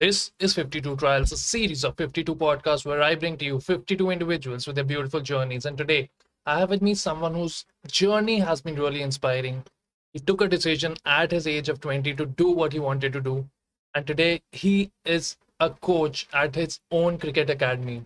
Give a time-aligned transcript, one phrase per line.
[0.00, 4.10] This is 52 Trials, a series of 52 podcasts where I bring to you 52
[4.10, 5.66] individuals with their beautiful journeys.
[5.66, 6.08] And today,
[6.46, 9.64] I have with me someone whose journey has been really inspiring.
[10.12, 13.20] He took a decision at his age of 20 to do what he wanted to
[13.20, 13.48] do.
[13.92, 18.04] And today, he is a coach at his own cricket academy.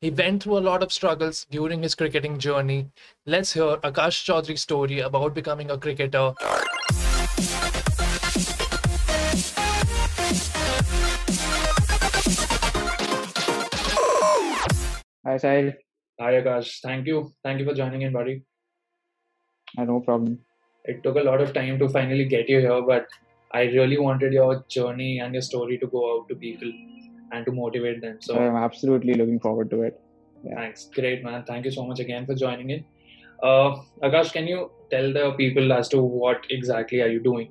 [0.00, 2.86] He went through a lot of struggles during his cricketing journey.
[3.26, 6.34] Let's hear Aakash Choudhary's story about becoming a cricketer.
[15.32, 15.68] Hi, Sahil.
[16.20, 17.18] Hi Aakash, thank you.
[17.42, 18.42] Thank you for joining in, buddy.
[19.78, 20.38] Uh, no problem.
[20.84, 23.06] It took a lot of time to finally get you here, but
[23.52, 26.70] I really wanted your journey and your story to go out to people
[27.32, 28.18] and to motivate them.
[28.20, 29.98] So I'm absolutely looking forward to it.
[30.44, 30.56] Yeah.
[30.56, 30.90] thanks.
[30.94, 31.44] Great, man.
[31.46, 32.84] Thank you so much again for joining in.
[33.42, 37.50] Uh, Aakash, can you tell the people as to what exactly are you doing?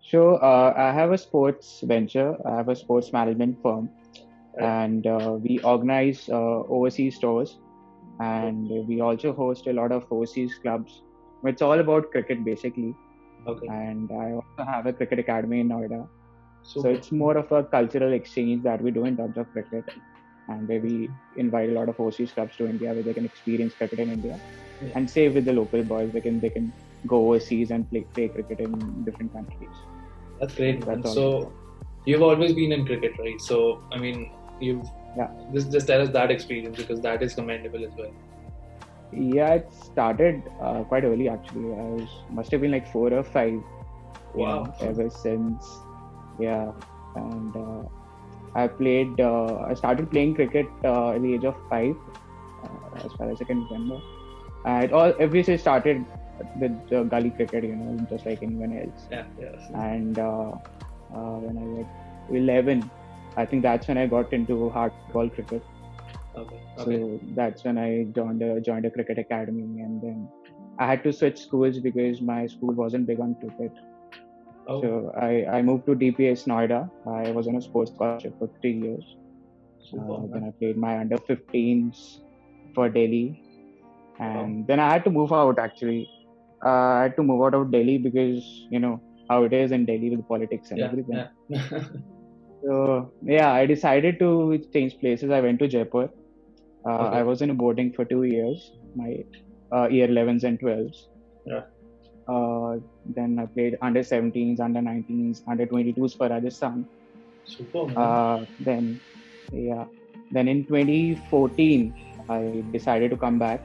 [0.00, 2.36] So uh, I have a sports venture.
[2.46, 3.90] I have a sports management firm,
[4.58, 7.58] and uh, we organize uh, overseas tours,
[8.20, 11.02] and we also host a lot of overseas clubs.
[11.44, 12.96] It's all about cricket basically,
[13.46, 13.68] Okay.
[13.68, 16.08] and I also have a cricket academy in Noida.
[16.62, 19.84] So it's more of a cultural exchange that we do in terms of cricket,
[20.48, 23.74] and where we invite a lot of overseas clubs to India where they can experience
[23.74, 24.40] cricket in India,
[24.80, 24.92] Yeah.
[24.96, 26.12] and save with the local boys.
[26.12, 26.72] They can they can
[27.06, 29.76] go overseas and play play cricket in different countries.
[30.40, 31.02] That's great, man.
[31.02, 31.12] That's.
[31.14, 31.52] So
[32.06, 33.40] you've always been in cricket, right?
[33.40, 34.30] So I mean,
[34.60, 35.28] you've Yeah.
[35.54, 38.12] just just tell us that experience because that is commendable as well.
[39.12, 41.72] Yeah, it started uh, quite early actually.
[41.72, 43.54] I was must have been like four or five.
[44.34, 44.64] Wow.
[44.64, 45.66] know, ever since,
[46.38, 46.70] yeah,
[47.16, 47.82] and uh,
[48.54, 49.20] I played.
[49.20, 51.94] Uh, I started playing cricket uh, at the age of five,
[52.64, 53.98] uh, as far as I can remember.
[54.66, 56.04] Uh, it all obviously started
[56.60, 59.06] with uh, gully cricket, you know, just like anyone else.
[59.10, 59.80] Yeah, yeah.
[59.80, 60.50] And uh,
[61.16, 61.86] uh, when I was
[62.30, 62.90] 11,
[63.38, 65.62] I think that's when I got into hardball cricket.
[66.36, 66.60] Okay.
[66.78, 66.98] Okay.
[66.98, 70.28] So that's when I joined a joined a cricket academy, and then
[70.78, 73.72] I had to switch schools because my school wasn't big on cricket.
[74.68, 76.80] Oh, So I, I moved to DPS Noida.
[77.06, 79.06] I was on a sports scholarship for three years.
[79.90, 82.02] super, Uh, then I played my under 15s
[82.74, 83.26] for Delhi,
[84.18, 85.58] and then I had to move out.
[85.66, 86.02] Actually,
[86.64, 88.94] uh, I had to move out of Delhi because you know
[89.30, 91.24] how it is in Delhi with politics and yeah, everything.
[91.48, 91.90] yeah.
[92.62, 95.30] So yeah, I decided to change places.
[95.30, 96.10] I went to Jaipur.
[96.86, 97.18] Uh, Okay.
[97.18, 99.24] I was in boarding for two years, my
[99.72, 101.06] uh, year 11s and 12s.
[101.44, 101.62] Yeah.
[102.28, 102.78] Uh,
[103.16, 106.86] then I played under 17s, under 19s, under 22s for Rajasthan.
[107.44, 107.84] super.
[107.96, 109.00] Uh, then,
[109.52, 109.84] yeah,
[110.30, 111.94] then in 2014,
[112.28, 113.62] I decided to come back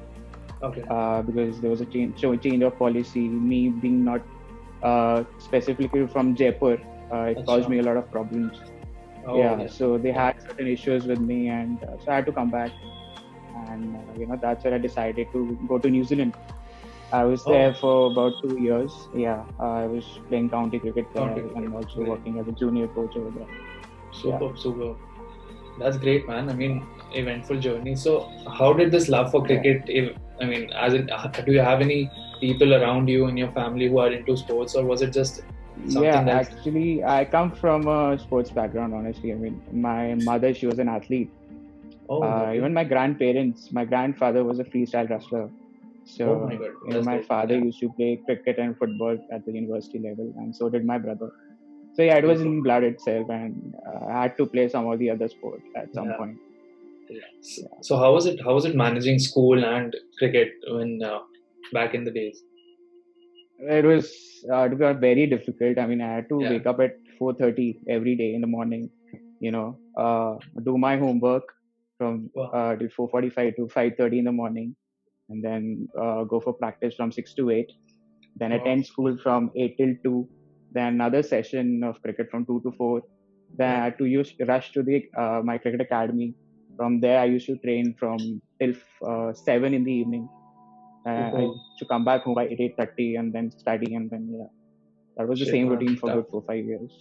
[0.62, 0.84] okay.
[0.90, 3.28] uh, because there was a change, change of policy.
[3.28, 4.22] Me being not
[4.82, 6.78] uh, specifically from Jaipur,
[7.12, 7.46] uh, it Achha.
[7.46, 8.60] caused me a lot of problems
[9.26, 12.32] Oh, yeah, so they had certain issues with me and uh, so i had to
[12.34, 12.72] come back
[13.70, 16.36] and uh, you know that's where i decided to go to new zealand
[17.14, 17.52] i was Oh.
[17.54, 21.74] there for about two years yeah i was playing county cricket there County and cricket,
[21.74, 23.48] also working as a junior coach over there
[24.12, 24.96] Super, super.
[25.80, 26.50] That's great, man.
[26.50, 27.96] I mean, eventful journey.
[27.96, 28.30] So,
[28.60, 29.82] how did this love for cricket?
[29.88, 32.10] If, I mean, as in, uh, do you have any
[32.40, 35.42] people around you in your family who are into sports, or was it just
[35.78, 40.66] yeah that's- actually i come from a sports background honestly i mean my mother she
[40.66, 41.32] was an athlete
[42.10, 42.58] oh, uh, okay.
[42.58, 45.50] even my grandparents my grandfather was a freestyle wrestler
[46.06, 47.64] so Oh my God, you know, my father Yeah.
[47.64, 51.30] used to play cricket and football at the university level and so did my brother
[51.96, 55.00] so yeah it was in blood itself and uh, i had to play some of
[55.00, 56.18] the other sports at some Yeah.
[56.18, 56.38] point
[57.42, 58.40] So, so how was it?
[58.44, 61.20] How was it managing school and cricket when uh,
[61.74, 62.42] back in the days?
[63.60, 64.12] It was
[64.52, 65.78] uh, it got very difficult.
[65.78, 66.50] I mean i had to Yeah.
[66.52, 68.90] wake up at 4.30 every day in the morning
[69.40, 71.44] you know uh, do my homework
[71.98, 74.76] from uh, till 4.45 to 5.30 in the morning
[75.30, 77.72] and then uh, go for practice from 6 to 8
[78.36, 78.58] then Wow.
[78.58, 80.30] attend school from 8 till 2
[80.72, 83.02] then another session of cricket from 2 to 4
[83.60, 86.34] then i had to use rush to the uh, my cricket academy.
[86.78, 88.18] From there i used to train from
[88.60, 88.74] till
[89.08, 90.28] uh, 7 in the evening
[91.06, 94.52] uh, I used to come back home by 8.30 and then study and then yeah
[95.18, 95.78] that was the Shit, same man.
[95.78, 96.16] routine for Tough.
[96.18, 96.92] good for five years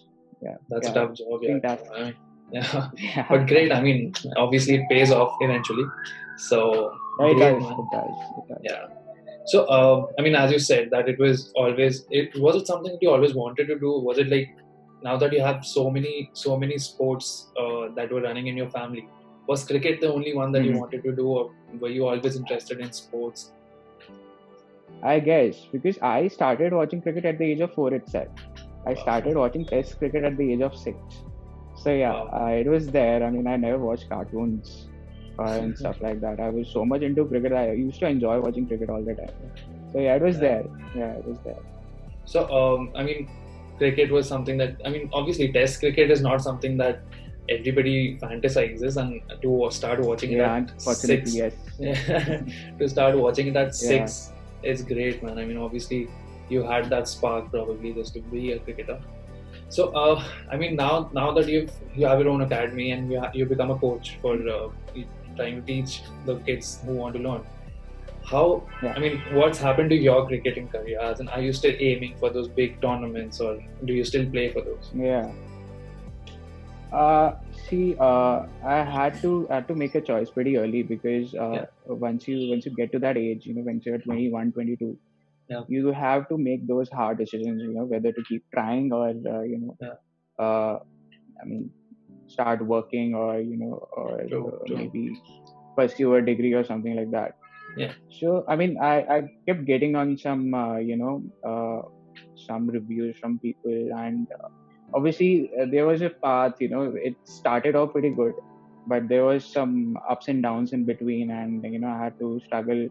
[0.43, 0.93] yeah That's yeah.
[0.93, 1.39] a tough job.
[1.43, 1.59] Yeah.
[1.63, 2.15] that's- I mean,
[2.53, 2.89] yeah.
[2.99, 3.73] yeah But great.
[3.73, 5.85] I mean, obviously it pays off eventually.
[6.49, 6.59] So
[7.21, 8.83] Yeah, it great, does, it does it does Yeah.
[9.47, 12.05] So, uh, I mean, as you said, that it was always.
[12.11, 13.91] It was it something that you always wanted to do?
[14.09, 14.51] Was it like
[15.03, 17.31] now that you have so many, so many sports
[17.63, 19.09] uh, that were running in your family?
[19.49, 20.79] Was cricket the only one that you Mhm.
[20.83, 21.51] wanted to do, or
[21.81, 23.51] were you always interested in sports?
[25.03, 28.29] I guess because I started watching cricket at the age of four itself.
[28.87, 30.97] I started watching Test cricket at the age of six.
[31.77, 32.31] So yeah, Wow.
[32.41, 33.23] uh, it was there.
[33.25, 34.89] I mean, I never watched cartoons
[35.39, 36.41] uh, and stuff like that.
[36.41, 37.53] I was so much into cricket.
[37.53, 39.35] I used to enjoy watching cricket all the time.
[39.93, 40.41] So yeah, it was Yeah.
[40.41, 40.65] there.
[40.97, 41.63] Yeah, it was there.
[42.25, 43.29] So, um, I mean,
[43.79, 47.03] cricket was something that, I mean, obviously, Test cricket is not something that
[47.49, 51.55] everybody fantasizes, and to start watching it at six, yes.
[52.79, 53.73] to start watching it at Yeah.
[53.73, 54.33] six
[54.65, 55.39] is great, man.
[55.39, 56.09] I mean, obviously,
[56.49, 59.01] you had that spark probably just to be a cricketer.
[59.69, 63.21] So, uh, I mean, now now that you've you have your own academy and you
[63.21, 64.69] ha- you become a coach for uh,
[65.37, 67.43] trying to teach the kids who want to learn.
[68.25, 68.93] How Yeah.
[68.97, 71.01] I mean, what's happened to your cricketing career?
[71.01, 74.51] As in, are you still aiming for those big tournaments, or do you still play
[74.51, 74.91] for those?
[74.95, 75.33] Yeah.
[76.93, 77.33] Uh,
[77.69, 81.51] see, uh, I had to I had to make a choice pretty early because uh,
[81.53, 81.67] Yeah.
[81.87, 84.99] once you once you get to that age, you know, once you're 21, 22,
[85.49, 85.63] Yeah.
[85.69, 87.63] you have to make those hard decisions.
[87.63, 89.97] You know, whether to keep trying or uh, you know, Yeah.
[90.47, 90.79] uh,
[91.43, 91.71] I mean,
[92.29, 94.77] start working or you know, or True, uh, true.
[94.79, 95.05] maybe
[95.77, 97.33] pursue a degree or something like that.
[97.77, 97.95] Yeah.
[98.21, 101.15] So I mean, I I kept getting on some uh, you know
[101.53, 101.83] uh,
[102.49, 104.27] some reviews from people and.
[104.95, 108.35] Obviously uh, there was a path you know it started off pretty good
[108.87, 112.41] but there was some ups and downs in between and you know i had to
[112.45, 112.89] struggle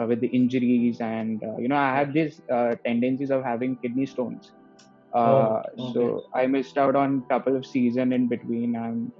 [0.00, 3.76] uh, with the injuries and uh, you know i had these uh, tendencies of having
[3.76, 4.52] kidney stones.
[5.14, 9.12] Uh, Oh, so i missed out on a couple of season in between and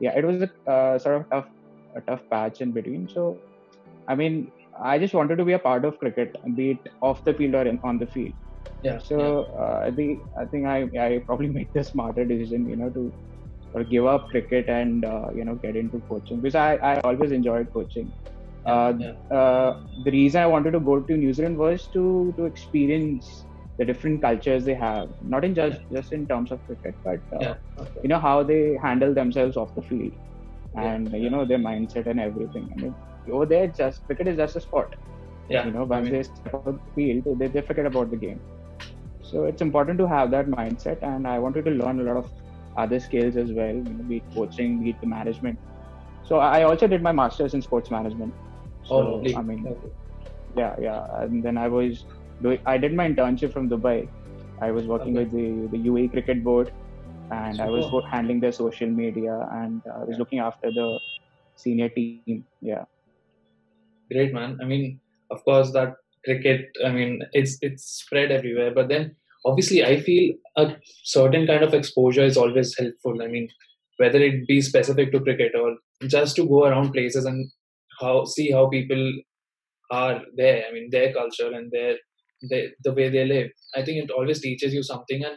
[0.00, 1.48] yeah it was a uh, sort of tough
[1.96, 3.08] a tough patch in between.
[3.08, 3.38] So
[4.08, 4.50] i mean
[4.80, 7.62] i just wanted to be a part of cricket be it off the field or
[7.66, 8.34] in, on the field
[8.82, 8.98] Yeah.
[9.02, 12.90] so uh, I think I think I, I probably made the smarter decision, you know,
[12.90, 13.12] to
[13.72, 17.32] or give up cricket and uh, you know get into coaching because I, I always
[17.32, 18.12] enjoyed coaching.
[18.66, 19.12] Uh, yeah.
[19.36, 19.72] uh,
[20.04, 23.46] the reason I wanted to go to New Zealand was to to experience
[23.78, 27.44] the different cultures they have, not in just just in terms of cricket, but uh,
[27.44, 27.54] Yeah.
[27.78, 28.00] Okay.
[28.02, 30.12] you know how they handle themselves off the field
[30.76, 32.68] and Yeah, you know their mindset and everything.
[32.76, 32.96] I mean,
[33.32, 34.94] over there, just cricket is just a sport
[35.48, 35.66] Yeah.
[35.66, 38.16] you know I once mean, they step out the field they, they forget about the
[38.16, 38.40] game
[39.30, 42.30] so it's important to have that mindset and i wanted to learn a lot of
[42.76, 45.58] other skills as well you know, be it coaching be it the management
[46.24, 48.34] so i also did my masters in sports management
[48.84, 49.92] so oh, i mean Okay.
[50.56, 52.04] yeah yeah and then i was
[52.42, 53.98] doing i did my internship from dubai
[54.62, 55.24] i was working Okay.
[55.24, 56.72] with the the UAE cricket board
[57.30, 60.20] and i was handling their social media and i was Yeah.
[60.22, 60.88] looking after the
[61.56, 62.84] senior team yeah
[64.12, 65.00] great man i mean
[65.30, 65.94] of course that
[66.24, 68.72] cricket i mean it's it's spread everywhere.
[68.74, 73.22] But then obviously i feel a certain kind of exposure is always helpful.
[73.22, 73.48] I mean
[73.98, 75.76] whether it be specific to cricket or
[76.08, 77.50] just to go around places and
[78.00, 79.12] how see how people
[79.90, 80.64] are there.
[80.68, 81.96] I mean their culture and their,
[82.48, 83.50] their the way they live.
[83.74, 85.36] I think it always teaches you something and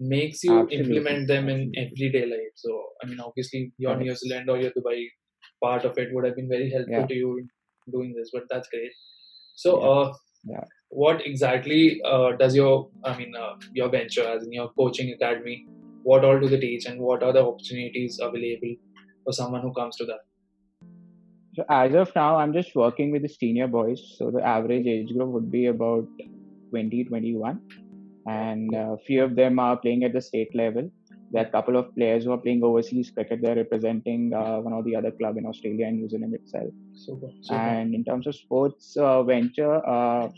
[0.00, 2.54] makes you Absolutely, implement them in everyday life.
[2.56, 2.70] So
[3.02, 4.98] i mean obviously your new zealand or your dubai
[5.62, 7.06] part of it would have been very helpful Yeah.
[7.06, 7.48] to you in
[7.92, 8.92] doing this but that's great.
[9.56, 9.88] So Yeah.
[9.92, 10.14] uh
[10.46, 10.64] Yeah.
[10.90, 15.66] what exactly uh, does your i mean uh, your venture as in your coaching academy
[16.02, 18.74] what all do they teach and what are the opportunities available
[19.24, 20.22] for someone who comes to that
[21.56, 24.00] So as of now, I'm just working with the senior boys.
[24.18, 26.08] So the average age group would be about
[26.70, 27.60] 20, 21.
[28.26, 30.90] And a few of them are playing at the state level.
[31.34, 33.40] There are a couple of players who are playing overseas cricket.
[33.42, 36.70] They're representing uh, one or the other club in Australia and New Zealand itself.
[36.94, 37.56] super, super.
[37.56, 40.28] And in terms of sports uh, venture, uh,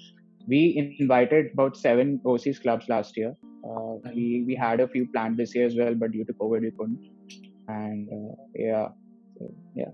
[0.49, 3.37] we invited about seven overseas clubs last year.
[3.63, 6.63] Uh, we, we had a few planned this year as well, but due to COVID,
[6.63, 7.11] we couldn't.
[7.69, 8.89] And uh, yeah,
[9.39, 9.93] so, yeah.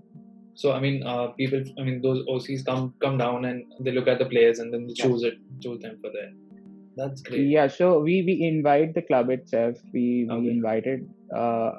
[0.55, 1.63] So I mean, uh, people.
[1.79, 4.87] I mean, those OCs come come down and they look at the players and then
[4.87, 6.31] they choose it, choose them for that.
[6.95, 7.51] That's great.
[7.51, 9.77] Yeah, so we we invite the club itself.
[9.93, 11.01] We we invited
[11.35, 11.71] uh,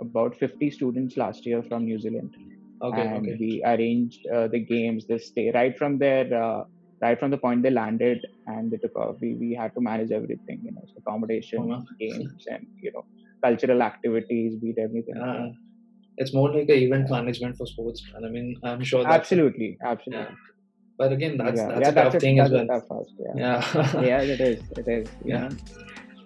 [0.00, 2.32] about 50 students last year from New Zealand,
[2.80, 3.36] Okay, and okay.
[3.40, 5.06] we arranged uh, the games.
[5.08, 6.64] They stay right from their uh,
[7.02, 9.16] right from the point they landed and they took off.
[9.20, 11.84] We we had to manage everything, you know, so accommodation, Oh, wow.
[12.00, 13.04] games, and you know,
[13.44, 15.16] cultural activities, be it everything.
[15.20, 15.48] Uh,
[16.18, 19.78] it's more like a event management for sports, and I mean, I'm sure that's absolutely,
[19.84, 20.36] absolutely.
[21.02, 23.06] But again, that's yeah, that's yeah, a tough that's thing that's as well.
[23.18, 23.42] a yeah.
[23.44, 24.00] Yeah.
[24.10, 24.60] yeah, it is.
[24.80, 25.08] It is.
[25.24, 25.48] Yeah.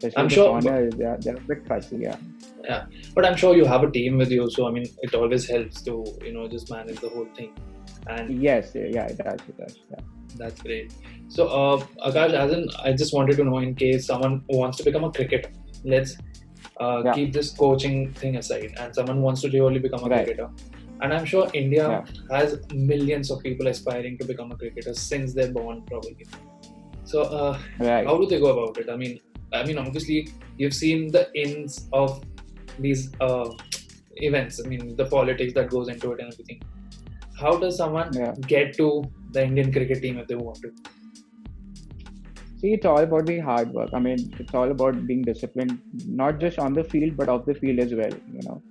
[0.03, 0.11] Yeah.
[0.19, 1.97] I'm sure- corners, yeah, they're a bit fussy.
[2.09, 2.17] Yeah.
[3.15, 5.81] but I'm sure you have a team with you, so I mean, it always helps
[5.89, 5.95] to
[6.27, 7.53] you know just manage the whole thing,
[8.15, 8.73] and Yes.
[8.75, 9.07] Yeah.
[9.15, 9.41] It does.
[9.53, 9.77] It does.
[9.95, 10.05] Yeah.
[10.41, 10.93] that's great.
[11.37, 14.85] So, uh, Aakash, as in, I just wanted to know in case someone wants to
[14.89, 15.51] become a cricketer,
[15.95, 16.13] let's
[16.85, 17.15] uh, Yeah.
[17.19, 20.27] keep this coaching thing aside, and someone wants to really become a Right.
[20.27, 20.51] cricketer.
[21.03, 22.05] And I'm sure India Yeah.
[22.37, 26.27] has millions of people aspiring to become a cricketer since they're born, probably.
[27.05, 28.07] So, uh, Right.
[28.07, 28.89] how do they go about it?
[28.91, 29.21] I mean,
[29.53, 32.23] I mean, obviously, you've seen the ins of
[32.79, 33.49] these uh,
[34.17, 34.61] events.
[34.65, 36.61] I mean, the politics that goes into it and everything.
[37.39, 38.35] How does someone Yeah.
[38.47, 40.73] get to the Indian cricket team if they want to?
[42.61, 43.91] See, it's all about the hard work.
[43.93, 47.55] I mean, it's all about being disciplined, not just on the field, but off the
[47.55, 48.15] field as well.
[48.33, 48.63] You know,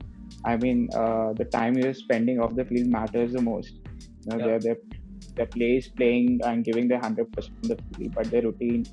[0.51, 3.73] I mean, uh, the time you're spending off the field matters the most.
[4.23, 4.45] You know, Yeah.
[4.45, 4.81] they're, they're,
[5.35, 8.85] they're players playing and giving their 100% on the field, but their routine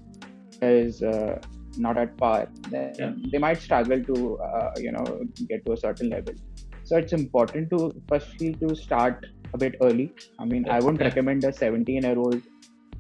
[0.63, 1.39] is uh,
[1.77, 2.49] not at par.
[2.71, 3.13] Then Yeah.
[3.33, 5.07] they might struggle to, uh, you know,
[5.49, 6.35] get to a certain level.
[6.85, 10.13] So it's important to, firstly, to start a bit early.
[10.39, 12.41] I mean, I wouldn't recommend a 17 year old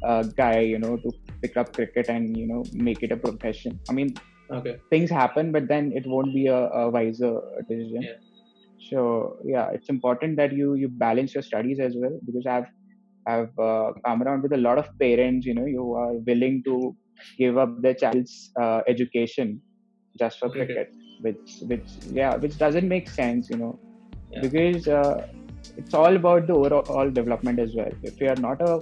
[0.05, 1.11] uh, guy, you know, to
[1.43, 3.79] pick up cricket and you know make it a profession.
[3.89, 4.15] I mean,
[4.51, 4.77] Okay.
[4.91, 8.03] things happen, but then it won't be a, a wiser decision.
[8.91, 12.71] So yeah, it's important that you you balance your studies as well because I've
[13.27, 16.97] I've uh, come around with a lot of parents, you know, you are willing to
[17.39, 19.63] give up their child's uh, education
[20.19, 20.67] just for Okay.
[20.67, 23.79] cricket, which which yeah, which doesn't make sense, you know,
[24.31, 24.41] Yeah.
[24.41, 25.27] because uh,
[25.77, 27.93] it's all about the overall development as well.
[28.03, 28.81] If you are not a,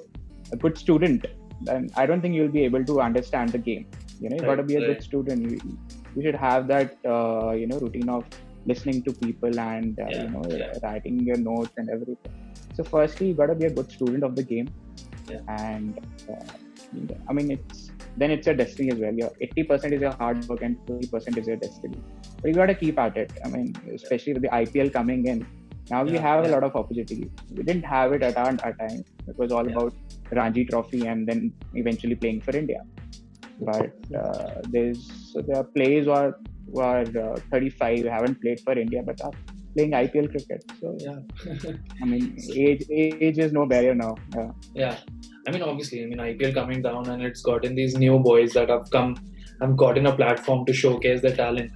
[0.52, 1.26] a good student,
[1.62, 3.87] then I don't think you'll be able to understand the game.
[4.21, 5.50] You know, you got to be a good student.
[5.50, 5.61] You,
[6.16, 8.25] you should have that uh, you know routine of
[8.67, 10.79] listening to people and uh, Yeah, you know yeah.
[10.83, 12.17] writing your notes and everything.
[12.75, 14.69] So firstly, you got to be a good student of the game,
[15.29, 15.40] Yeah.
[15.49, 15.99] and
[16.29, 16.52] uh,
[17.29, 19.14] I mean it's then it's your destiny as well.
[19.14, 21.99] Your 80% is your hard work and 20% is your destiny.
[22.43, 23.33] But you got to keep at it.
[23.45, 25.47] I mean, especially with the IPL coming in,
[25.90, 27.29] now we have a lot of opportunities.
[27.50, 29.05] We didn't have it at our, our time.
[29.29, 29.95] It was all about
[30.33, 32.83] Ranji Trophy and then eventually playing for India.
[33.61, 36.37] But uh, there's so there are plays are,
[36.72, 39.32] who are uh, 35 haven't played for India but are
[39.76, 40.64] playing IPL cricket.
[40.80, 41.18] So Yeah.
[42.02, 44.14] I mean, age age is no barrier now.
[44.36, 44.50] Yeah.
[44.74, 44.96] yeah.
[45.46, 48.68] I mean, obviously, I mean, IPL coming down and it's gotten these new boys that
[48.68, 49.16] have come,
[49.60, 51.70] have gotten a platform to showcase their talent.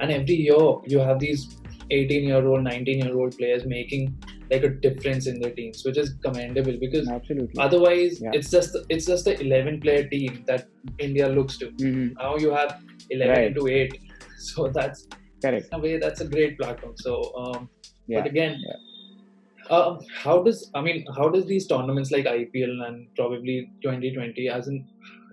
[0.00, 1.56] And every year, you have these
[1.90, 4.14] 18 year old, 19 year old players making
[4.50, 7.60] like a difference in their teams, which is commendable because Absolutely.
[7.64, 8.30] otherwise, Yeah.
[8.32, 10.66] it's just it's just the 11 player team that
[10.98, 11.66] India looks to.
[11.72, 12.14] Mhm.
[12.22, 12.80] Now you have
[13.10, 13.46] 11 Right.
[13.48, 13.98] into 8.
[14.48, 15.06] So that's
[15.44, 15.68] Correct.
[15.72, 16.94] in a way that's a great platform.
[17.06, 17.68] So, um,
[18.06, 18.20] Yeah.
[18.20, 19.76] but again, yeah.
[19.76, 24.68] uh, how does I mean how does these tournaments like IPL and probably 2020 as
[24.68, 24.78] in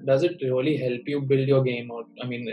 [0.10, 2.48] does it really help you build your game or I mean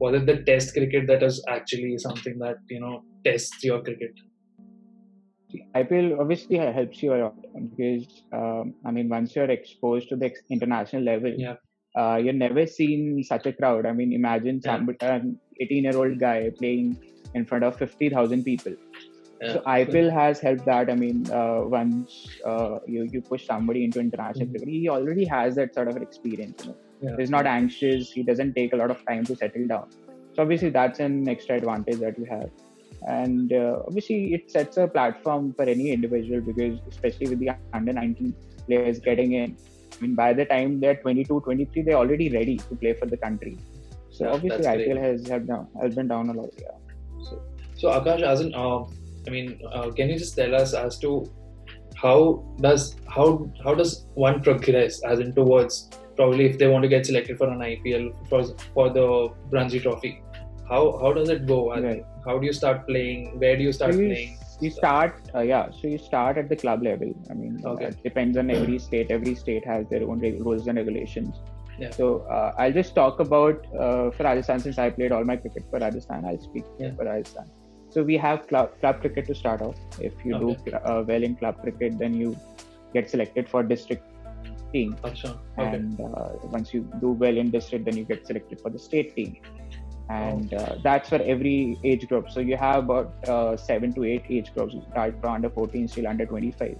[0.00, 4.14] was it the test cricket that is actually something that you know tests your cricket?
[5.76, 7.36] IPL obviously helps you a lot
[7.70, 11.56] because um, I mean once you're exposed to the international level, Yeah.
[11.94, 13.86] Uh, you've never seen such a crowd.
[13.86, 14.76] I mean, imagine Yeah.
[14.76, 16.96] some an 18 year old guy playing
[17.34, 18.74] in front of 50,000 people.
[19.40, 19.54] Yeah.
[19.54, 20.90] So IPL has helped that.
[20.90, 24.50] I mean, uh, once uh, you you push somebody into international Mhm.
[24.52, 26.64] cricket, he already has that sort of experience.
[26.64, 26.76] You know?
[27.06, 27.16] Yeah.
[27.18, 28.12] He's not anxious.
[28.12, 29.88] He doesn't take a lot of time to settle down.
[30.34, 32.50] So obviously that's an extra advantage that you have.
[33.06, 37.92] And uh, obviously it sets a platform for any individual because especially with the under
[37.92, 38.32] 19
[38.66, 39.56] players getting in,
[40.02, 43.58] mean by the time they're 22, 23, they're already ready to play for the country.
[44.10, 44.64] So Yeah, obviously.
[44.64, 46.50] IPL has helped down, helped them down a lot.
[46.58, 46.76] Yeah.
[47.76, 48.84] So Aakash, as in, uh,
[49.26, 51.30] I mean, uh, can you just tell us as to
[51.96, 56.88] how does how how does one progress as in towards probably if they want to
[56.88, 58.44] get selected for an IPL for
[58.74, 59.06] for the
[59.50, 60.22] Ranji Trophy?
[60.68, 61.70] How how does it go?
[61.70, 62.04] Right.
[62.26, 63.38] How do you start playing?
[63.38, 64.38] Where do you start so playing?
[64.64, 67.86] You start uh, yeah so you start at the club level i mean Okay.
[67.90, 71.34] it depends on every state every state has their own rules and regulations
[71.82, 71.92] Yeah.
[71.98, 75.64] so uh, i'll just talk about uh, for rajasthan since i played all my cricket
[75.70, 76.94] for rajasthan i'll speak Yeah.
[76.98, 77.48] for rajasthan
[77.94, 79.78] so we have club, club cricket to start off
[80.08, 80.70] if you Okay.
[80.70, 82.30] do uh, well in club cricket then you
[82.96, 84.04] get selected for district
[84.74, 85.32] team Okay.
[85.58, 89.10] and uh, once you do well in district then you get selected for the state
[89.16, 89.32] team
[90.10, 94.24] and uh, that's for every age group so you have about uh, seven to eight
[94.28, 96.76] age groups you start from under 14 till under 25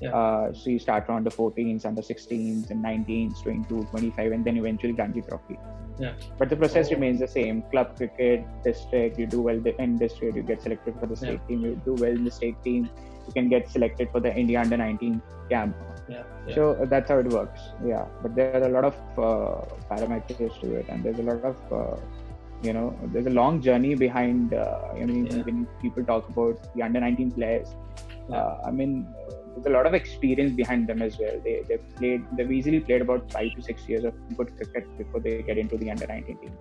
[0.00, 0.10] Yeah.
[0.20, 4.56] uh, so you start from under 14s under 16s and 19s 22 25 and then
[4.62, 5.58] eventually Ranji trophy
[5.98, 6.14] Yeah.
[6.38, 6.94] but the process Oh.
[6.96, 11.06] remains the same club cricket district you do well in district you get selected for
[11.06, 12.88] the state team you do well in the state team
[13.26, 15.76] you can get selected for the india under 19 camp
[16.08, 16.22] Yeah.
[16.48, 16.54] yeah.
[16.56, 17.60] so uh, that's how it works.
[17.90, 21.42] Yeah, but there are a lot of uh, parameters to it, and there's a lot
[21.50, 21.96] of uh,
[22.66, 24.54] you know there's a long journey behind.
[24.54, 25.42] Uh, I mean, Yeah.
[25.48, 27.68] when people talk about the under 19 players,
[28.28, 28.36] Yeah.
[28.36, 28.92] uh, I mean,
[29.54, 31.36] there's a lot of experience behind them as well.
[31.46, 35.20] They they've played they've easily played about five to six years of good cricket before
[35.26, 36.54] they get into the under 19 team.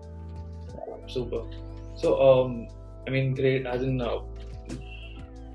[1.08, 1.42] Super.
[1.96, 2.68] So, um,
[3.08, 3.66] I mean, great.
[3.66, 4.20] As in, uh,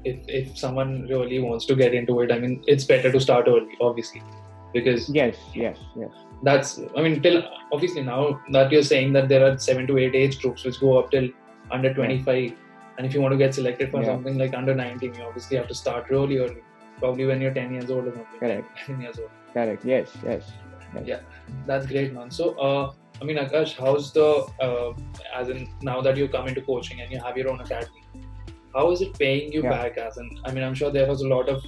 [0.05, 3.49] if if someone really wants to get into it, I mean, it's better to start
[3.49, 4.23] early, obviously,
[4.72, 6.10] because Yes, yes, yes.
[6.42, 10.14] that's I mean till obviously now that you're saying that there are seven to eight
[10.14, 11.28] age groups which go up till
[11.70, 12.52] under 25
[12.98, 14.06] and if you want to get selected for Yeah.
[14.12, 16.62] something like under 19 you obviously have to start really early
[16.98, 18.66] probably when you're 10 years old or something Correct.
[18.87, 19.84] 10 years old Correct.
[19.84, 20.16] Yes.
[20.25, 20.52] Yes.
[21.04, 21.20] Yeah.
[21.66, 24.28] That's great man so uh, I mean Aakash how's the
[24.60, 24.92] uh,
[25.34, 28.02] as in now that you come into coaching and you have your own academy
[28.75, 29.70] how is it paying you Yeah.
[29.76, 31.64] back as in I mean I'm sure there was a lot of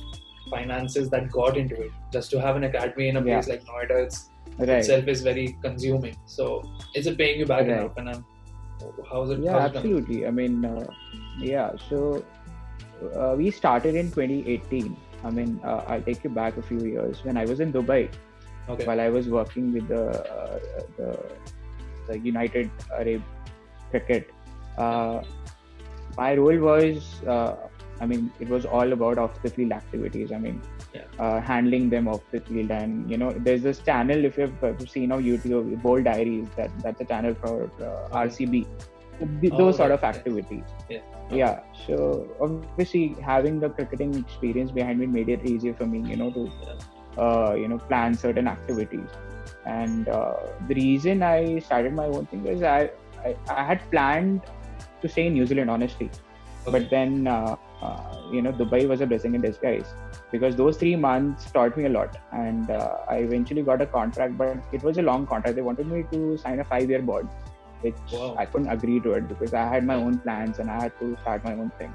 [0.50, 3.34] finances that got into it just to have an academy in a Yeah.
[3.34, 4.70] place like Noida it's Right.
[4.78, 6.16] itself is very consuming.
[6.26, 6.62] So
[6.94, 7.70] is it paying you back Right.
[7.70, 7.96] enough?
[7.96, 8.24] And I'm,
[9.10, 9.40] how's it?
[9.40, 10.26] Yeah, how's it absolutely.
[10.26, 10.86] I mean, uh,
[11.38, 11.70] yeah.
[11.88, 12.24] So
[13.14, 14.96] uh, we started in 2018.
[15.24, 18.02] I mean, uh, I'll take you back a few years when I was in Dubai
[18.68, 18.84] Okay.
[18.84, 20.04] while I was working with the
[20.38, 20.58] uh,
[20.96, 21.08] the,
[22.08, 23.22] the United Arab
[23.90, 24.30] Cricket.
[24.78, 25.22] Uh,
[26.16, 27.54] my role was, uh,
[28.00, 30.32] I mean, it was all about off the field activities.
[30.32, 30.60] I mean,
[30.94, 31.02] Yeah.
[31.18, 35.12] uh, handling them off the field, and you know, there's this channel if you've seen
[35.12, 36.48] on YouTube, Bold Diaries.
[36.56, 38.66] That that's a channel for uh, RCB.
[39.40, 40.64] Th- Oh, Those sort right, of activities.
[40.88, 41.00] Yeah.
[41.30, 41.60] Yeah.
[41.86, 46.30] So obviously, having the cricketing experience behind me made it easier for me, you know,
[46.30, 46.50] to
[47.18, 49.08] uh, you know plan certain activities.
[49.66, 50.36] And uh,
[50.68, 52.90] the reason I started my own thing was I,
[53.24, 54.40] I I had planned
[55.02, 56.10] to stay in New Zealand, honestly.
[56.66, 56.72] Okay.
[56.78, 57.56] But then, uh,
[58.30, 59.86] you know, Dubai was a blessing in disguise
[60.30, 62.16] because those three months taught me a lot.
[62.32, 65.56] And uh, I eventually got a contract, but it was a long contract.
[65.56, 67.28] They wanted me to sign a five year bond,
[67.80, 68.36] which Wow.
[68.38, 71.16] I couldn't agree to it because I had my own plans and I had to
[71.22, 71.92] start my own thing.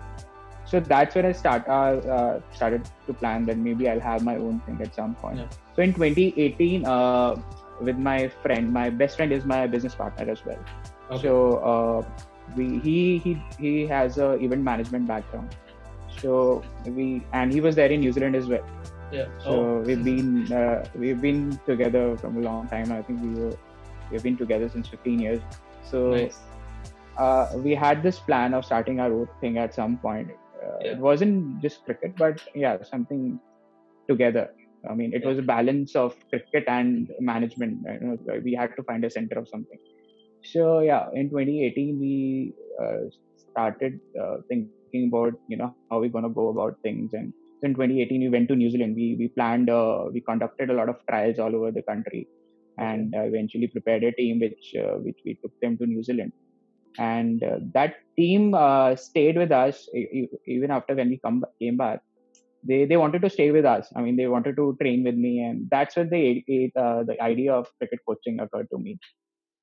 [0.65, 1.71] So that's when I start uh,
[2.17, 5.37] uh, started to plan that maybe I'll have my own thing at some point.
[5.37, 5.47] Yeah.
[5.75, 7.35] So in 2018, uh,
[7.81, 10.57] with my friend, my best friend is my business partner as well.
[11.11, 11.21] Okay.
[11.21, 12.09] So uh,
[12.55, 15.55] we he he he has a event management background.
[16.21, 18.65] So we and he was there in New Zealand as well.
[19.11, 19.27] yeah.
[19.43, 19.83] So oh.
[19.85, 22.91] we've been uh, we've been together from a long time.
[22.91, 23.57] I think we were
[24.11, 25.41] we've been together since 15 years.
[25.91, 26.37] So nice.
[27.17, 30.31] uh, we had this plan of starting our own thing at some point.
[30.31, 30.91] Uh, Yeah.
[30.91, 33.39] It wasn't just cricket, but yeah, something
[34.09, 34.47] together.
[34.89, 35.29] I mean, it Yeah.
[35.29, 37.85] was a balance of cricket and management.
[37.91, 39.79] You know, we had to find a center of something.
[40.53, 42.97] So yeah, in 2018 we uh,
[43.51, 44.37] started uh,
[44.95, 48.47] thinking about you know how we're gonna go about things, and in 2018 we went
[48.49, 48.95] to New Zealand.
[48.95, 52.27] We we planned, uh, we conducted a lot of trials all over the country,
[52.77, 56.31] and uh, eventually prepared a team which uh, which we took them to New Zealand.
[56.97, 59.89] And uh, that team uh, stayed with us
[60.47, 62.01] even after when we come came back.
[62.67, 63.91] They they wanted to stay with us.
[63.95, 65.43] I mean they wanted to train with me.
[65.43, 68.97] And that's when the uh, the idea of cricket coaching occurred to me.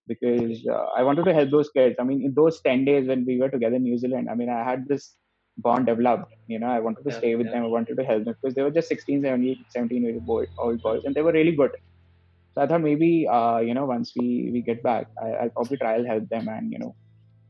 [0.06, 0.66] Because
[0.96, 1.96] i wanted to help those kids.
[1.98, 4.50] I mean in those 10 days when we were together in new zealand i mean
[4.50, 5.16] i had this
[5.58, 7.52] bond developed you know i wanted to Yeah, stay with yeah.
[7.52, 10.46] them i wanted to help them because they were just 16 17 17 year old
[10.58, 11.70] old boys and they were really good
[12.54, 15.76] so i thought maybe uh, you know once we we get back I, i'll probably
[15.78, 16.94] try and help them and you know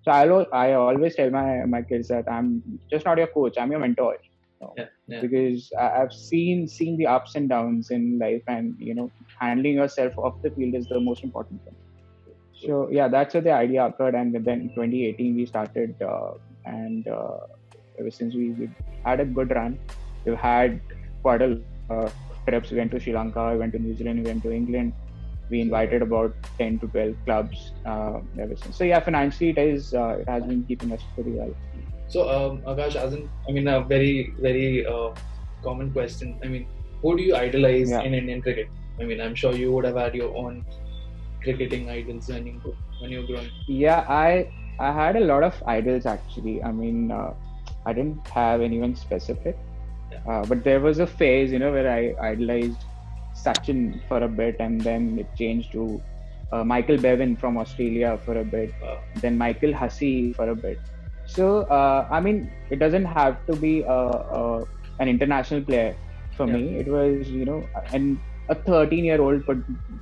[0.02, 3.54] so I, al- I always tell my, my kids that I'm just not your coach,
[3.58, 4.16] I'm your mentor.
[4.76, 4.86] Yeah.
[5.08, 5.20] Yeah.
[5.20, 10.12] Because I've seen seen the ups and downs in life, and you know, handling yourself
[10.18, 11.76] off the field is the most important thing.
[12.66, 16.32] So yeah, that's how the idea occurred, and then in 2018 we started, uh,
[16.64, 17.38] and uh,
[18.02, 18.68] ever since we, we
[19.04, 19.78] had a good run,
[20.24, 20.80] we've had
[21.22, 21.58] quite a
[21.90, 22.08] uh,
[22.46, 22.70] trips.
[22.70, 24.92] We went to Sri Lanka, we went to New Zealand, we went to England.
[25.50, 28.76] We invited about 10 to 12 clubs uh, ever since.
[28.76, 31.54] So yeah, financially it is uh, it has been keeping us pretty well.
[32.08, 35.10] So um, Aakash, as in, I mean, a very very uh,
[35.66, 36.38] common question.
[36.42, 36.66] I mean,
[37.02, 38.00] who do you idolize Yeah.
[38.08, 38.68] in Indian cricket?
[39.00, 40.64] I mean, I'm sure you would have had your own
[41.42, 43.50] cricketing idols when you when you were growing.
[43.84, 44.48] Yeah, I
[44.88, 46.62] I had a lot of idols actually.
[46.62, 47.34] I mean, uh,
[47.86, 49.56] I didn't have anyone specific,
[50.12, 50.20] Yeah.
[50.28, 52.84] uh, but there was a phase, you know, where I idolized
[53.34, 56.00] Sachin for a bit, and then it changed to
[56.52, 58.98] uh, Michael Bevan from Australia for a bit, Wow.
[59.20, 60.78] then Michael Hussey for a bit.
[61.24, 64.00] So uh, I mean, it doesn't have to be a,
[64.38, 64.64] a
[65.00, 65.94] an international player
[66.36, 66.56] for Yeah.
[66.56, 66.76] me.
[66.82, 68.18] It was you know, and
[68.48, 69.44] a 13 year old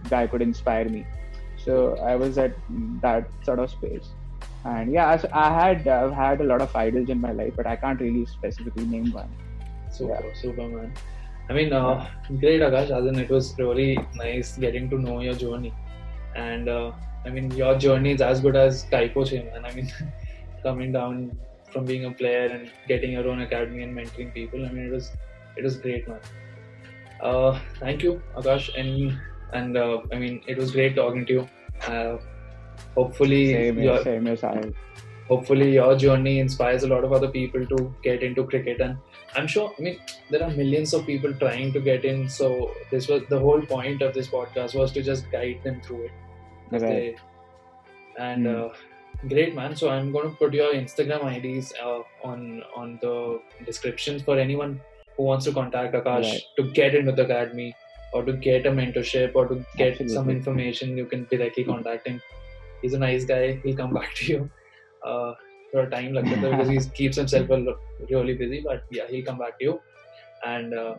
[0.09, 1.07] guy could inspire me.
[1.65, 2.55] So I was at
[3.03, 4.09] that sort of space.
[4.65, 7.67] And yeah, so I had I've had a lot of idols in my life, but
[7.67, 9.31] I can't really specifically name one.
[9.91, 10.93] Super, super man.
[11.49, 12.91] I mean, uh, great Aakash.
[12.97, 15.73] As in, it was really nice getting to know your journey,
[16.37, 16.93] and uh,
[17.25, 19.65] I mean, your journey is as good as Typo Che, man.
[19.65, 19.91] I mean,
[20.63, 21.39] coming down
[21.73, 24.65] from being a player and getting your own academy and mentoring people.
[24.65, 25.11] I mean, it was
[25.57, 26.21] it was great, man.
[27.23, 29.19] Uh, thank you, Aakash, and
[29.53, 31.49] and uh, I mean, it was great talking to you.
[32.95, 34.61] Hopefully, Same your- as same as I.
[35.29, 38.81] hopefully your journey inspires a lot of other people to get into cricket.
[38.81, 38.97] And
[39.37, 39.99] I'm sure, I mean,
[40.31, 42.29] there are millions of people trying to get in.
[42.29, 46.05] So this was the whole point of this podcast was to just guide them through
[46.07, 46.11] it.
[46.73, 46.81] Right.
[46.81, 47.17] They-
[48.19, 48.63] and Hmm.
[48.65, 48.69] uh,
[49.29, 49.77] great man.
[49.77, 53.15] So I'm going to put your Instagram IDs uh, on on the
[53.69, 54.81] descriptions for anyone
[55.17, 56.43] who wants to contact Aakash Right.
[56.59, 57.75] to get into the academy
[58.13, 60.97] or to get a mentorship or to get some information.
[60.97, 62.21] You can directly contact him
[62.83, 63.61] he's a nice guy.
[63.65, 64.51] He'll come back to you.
[65.05, 65.35] Uh,
[65.71, 67.49] for a time like that because he keeps himself
[68.11, 68.63] really busy.
[68.65, 69.81] But yeah, he'll come back to you.
[70.45, 70.95] And uh,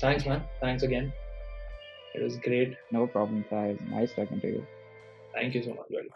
[0.00, 0.42] thanks, man.
[0.60, 1.12] Thanks again.
[2.14, 2.76] It was great.
[2.90, 3.78] No problem, guys.
[3.90, 4.66] Nice talking to you.
[5.34, 6.10] Thank you so much, buddy.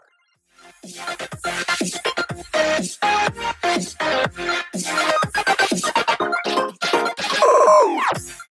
[7.39, 8.37] Oh!